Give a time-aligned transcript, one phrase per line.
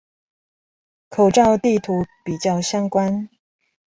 [1.09, 3.29] 口罩地圖比較相關